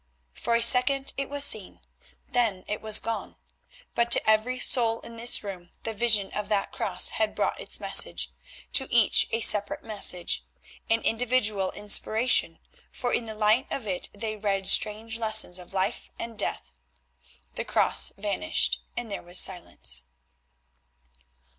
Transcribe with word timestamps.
For 0.33 0.55
a 0.55 0.63
second 0.63 1.13
it 1.15 1.29
was 1.29 1.43
seen. 1.45 1.79
Then 2.27 2.65
it 2.67 2.81
was 2.81 2.99
gone, 2.99 3.35
but 3.93 4.09
to 4.09 4.27
every 4.27 4.57
soul 4.57 4.99
in 5.01 5.15
this 5.15 5.43
room 5.43 5.69
the 5.83 5.93
vision 5.93 6.31
of 6.33 6.49
that 6.49 6.71
cross 6.71 7.09
had 7.09 7.35
brought 7.35 7.59
its 7.59 7.79
message; 7.79 8.31
to 8.73 8.91
each 8.91 9.27
a 9.29 9.41
separate 9.41 9.83
message, 9.83 10.43
an 10.89 11.01
individual 11.03 11.69
inspiration, 11.73 12.57
for 12.91 13.13
in 13.13 13.25
the 13.25 13.35
light 13.35 13.71
of 13.71 13.85
it 13.85 14.09
they 14.11 14.35
read 14.35 14.65
strange 14.65 15.19
lessons 15.19 15.59
of 15.59 15.71
life 15.71 16.09
and 16.17 16.39
death. 16.39 16.71
The 17.53 17.63
cross 17.63 18.11
vanished 18.17 18.81
and 18.97 19.11
there 19.11 19.21
was 19.21 19.37
silence. 19.37 20.05